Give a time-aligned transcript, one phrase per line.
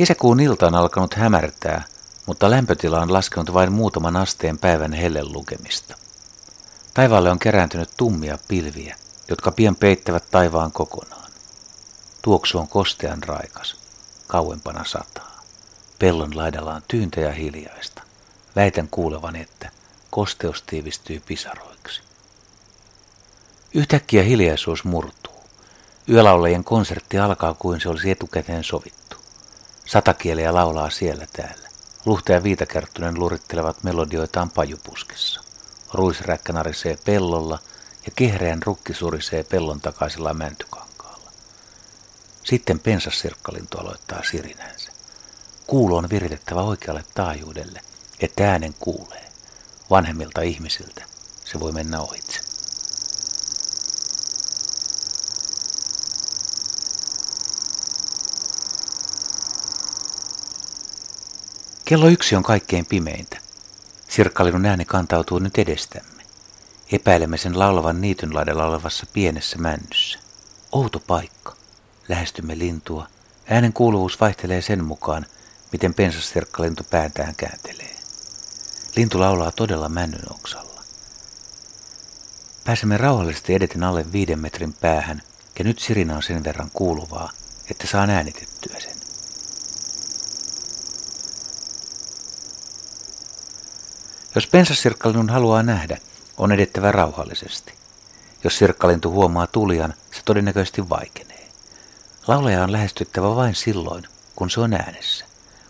[0.00, 1.84] Kesäkuun ilta on alkanut hämärtää,
[2.26, 5.96] mutta lämpötila on laskenut vain muutaman asteen päivän hellen lukemista.
[6.94, 8.96] Taivaalle on kerääntynyt tummia pilviä,
[9.28, 11.30] jotka pian peittävät taivaan kokonaan.
[12.22, 13.76] Tuoksu on kostean raikas,
[14.26, 15.40] kauempana sataa.
[15.98, 18.02] Pellon laidalla on tyyntä ja hiljaista.
[18.56, 19.70] Väitän kuulevani, että
[20.10, 22.02] kosteus tiivistyy pisaroiksi.
[23.74, 25.40] Yhtäkkiä hiljaisuus murtuu.
[26.08, 29.19] Yölaulajien konsertti alkaa kuin se olisi etukäteen sovittu.
[29.90, 31.68] Satakieliä laulaa siellä täällä.
[32.04, 35.40] Luhta ja Viitakerttunen lurittelevat melodioitaan pajupuskissa.
[35.94, 37.58] Ruisräkkä narisee pellolla
[38.06, 41.32] ja kehreän rukki surisee pellon takaisella mäntykankaalla.
[42.44, 44.92] Sitten pensassirkkalintu aloittaa sirinänsä.
[45.66, 47.80] Kuulo on viritettävä oikealle taajuudelle,
[48.20, 49.28] että äänen kuulee.
[49.90, 51.04] Vanhemmilta ihmisiltä
[51.44, 52.29] se voi mennä ohitse.
[61.90, 63.38] Kello yksi on kaikkein pimeintä.
[64.08, 66.22] Sirkkalinun ääni kantautuu nyt edestämme.
[66.92, 70.18] Epäilemme sen laulavan niityn laidalla olevassa pienessä männyssä.
[70.72, 71.56] Outo paikka.
[72.08, 73.06] Lähestymme lintua.
[73.48, 75.26] Äänen kuuluvuus vaihtelee sen mukaan,
[75.72, 77.96] miten pensassirkkalintu päätään kääntelee.
[78.96, 80.82] Lintu laulaa todella männyn oksalla.
[82.64, 85.22] Pääsemme rauhallisesti edeten alle viiden metrin päähän,
[85.58, 87.30] ja nyt sirina on sen verran kuuluvaa,
[87.70, 88.89] että saan äänitettyä sen.
[94.34, 95.96] Jos pensassirkkalinun haluaa nähdä,
[96.38, 97.74] on edettävä rauhallisesti.
[98.44, 101.48] Jos sirkkalintu huomaa tulian, se todennäköisesti vaikenee.
[102.26, 104.04] Laulaja on lähestyttävä vain silloin,
[104.36, 105.24] kun se on äänessä.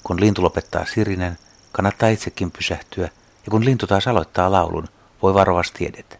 [0.05, 1.38] Kun lintu lopettaa sirinen,
[1.72, 3.05] kannattaa itsekin pysähtyä,
[3.44, 4.88] ja kun lintu taas aloittaa laulun,
[5.22, 6.16] voi varovasti edetä.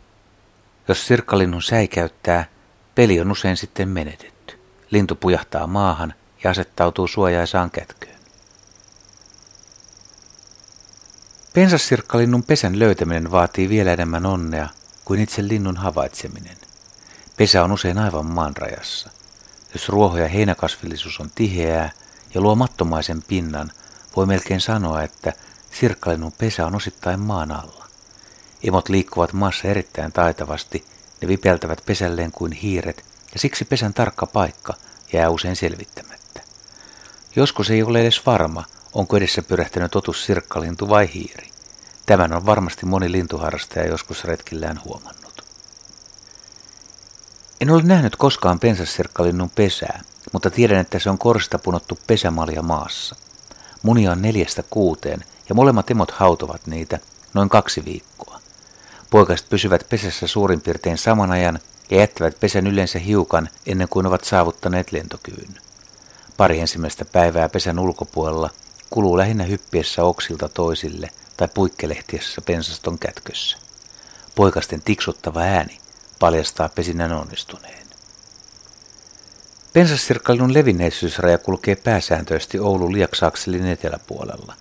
[0.89, 2.45] Jos sirkkalinnun säikäyttää,
[2.95, 4.59] peli on usein sitten menetetty.
[4.91, 8.20] Lintu pujahtaa maahan ja asettautuu suojaisaan kätköön.
[11.53, 14.69] Pensassirkkalinnun pesän löytäminen vaatii vielä enemmän onnea
[15.05, 16.57] kuin itse linnun havaitseminen.
[17.37, 19.11] Pesä on usein aivan maanrajassa.
[19.73, 21.91] Jos ruoho- ja heinäkasvillisuus on tiheää
[22.35, 23.73] ja luo mattomaisen pinnan,
[24.17, 25.33] voi melkein sanoa, että
[25.73, 27.87] sirkkalinnun pesä on osittain maan alla.
[28.63, 30.87] Emot liikkuvat maassa erittäin taitavasti,
[31.23, 34.75] ne vipeltävät pesälleen kuin hiiret, ja siksi pesän tarkka paikka
[35.13, 36.43] jää usein selvittämättä.
[37.37, 38.65] Joskus ei ole edes varma,
[38.95, 41.51] Onko edessä pyrähtänyt otus sirkkalintu vai hiiri?
[42.07, 45.45] Tämän on varmasti moni lintuharrastaja joskus retkillään huomannut.
[47.61, 50.03] En ole nähnyt koskaan pensassirkkalinnun pesää,
[50.33, 53.17] mutta tiedän, että se on korsta punottu pesämalja maassa.
[53.83, 56.99] Munia on neljästä kuuteen ja molemmat emot hautovat niitä
[57.35, 58.41] noin kaksi viikkoa.
[59.11, 61.59] Poikaset pysyvät pesässä suurin piirtein saman ajan
[61.91, 65.61] ja jättävät pesän yleensä hiukan ennen kuin ovat saavuttaneet lentokyvyn.
[66.37, 68.51] Pari ensimmäistä päivää pesän ulkopuolella
[68.91, 73.59] kuluu lähinnä hyppiessä oksilta toisille tai puikkelehtiessä pensaston kätkössä.
[74.35, 75.79] Poikasten tiksuttava ääni
[76.19, 77.87] paljastaa pesinnän onnistuneen.
[79.73, 84.55] Pensassirkkailun levinneisyysraja kulkee pääsääntöisesti Oulun liaksaakselin eteläpuolella.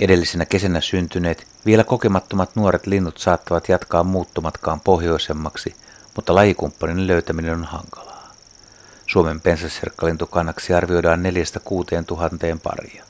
[0.00, 5.74] Edellisenä kesänä syntyneet, vielä kokemattomat nuoret linnut saattavat jatkaa muuttomatkaan pohjoisemmaksi,
[6.16, 8.07] mutta lajikumppanin löytäminen on hankalaa.
[9.08, 13.04] Suomen pensassirkkalintukannaksi arvioidaan neljästä kuuteen tuhanteen paria.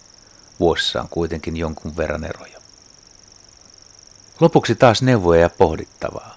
[0.61, 2.59] Vuosissa on kuitenkin jonkun verran eroja.
[4.41, 6.35] Lopuksi taas neuvoja ja pohdittavaa.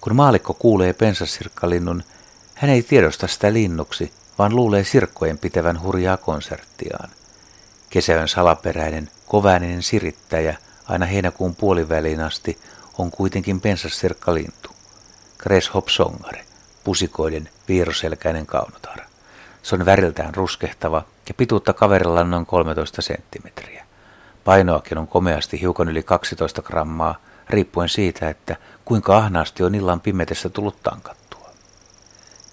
[0.00, 2.02] Kun maalikko kuulee pensassirkkalinnun,
[2.54, 7.10] hän ei tiedosta sitä linnuksi, vaan luulee sirkkojen pitävän hurjaa konserttiaan.
[7.90, 12.58] Kesäön salaperäinen, kovääninen sirittäjä aina heinäkuun puoliväliin asti
[12.98, 14.70] on kuitenkin pensassirkkalintu.
[15.38, 16.44] Greshop songare,
[16.84, 18.87] pusikoiden viiroselkäinen kaunotar.
[19.62, 23.86] Se on väriltään ruskehtava ja pituutta kaverilla noin 13 senttimetriä.
[24.44, 27.14] Painoakin on komeasti hiukan yli 12 grammaa,
[27.50, 31.50] riippuen siitä, että kuinka ahnaasti on illan pimetessä tullut tankattua.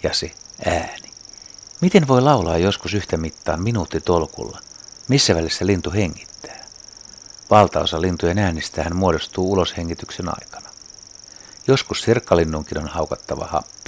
[0.03, 0.31] Ja se
[0.65, 1.09] ääni.
[1.81, 4.59] Miten voi laulaa joskus yhtä mittaan minuutti tolkulla?
[5.07, 6.65] Missä välissä lintu hengittää?
[7.49, 10.69] Valtaosa lintujen äänistähän muodostuu uloshengityksen aikana.
[11.67, 13.84] Joskus sirkkalinnunkin on haukattava happea.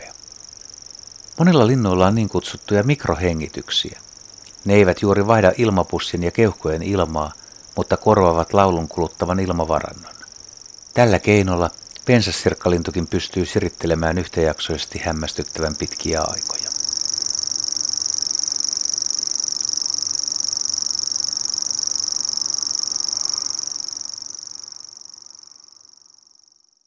[1.38, 4.00] Monilla linnuilla on niin kutsuttuja mikrohengityksiä.
[4.66, 7.32] Ne eivät juuri vaihda ilmapussin ja keuhkojen ilmaa,
[7.76, 10.14] mutta korvaavat laulun kuluttavan ilmavarannon.
[10.94, 11.70] Tällä keinolla
[12.06, 16.57] pensassirkkalintukin pystyy sirittelemään yhtäjaksoisesti hämmästyttävän pitkiä aikoja.